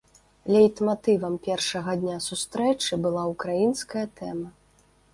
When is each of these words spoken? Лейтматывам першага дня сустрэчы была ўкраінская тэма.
Лейтматывам 0.53 1.35
першага 1.49 1.91
дня 2.05 2.17
сустрэчы 2.31 3.01
была 3.07 3.23
ўкраінская 3.37 4.05
тэма. 4.21 4.47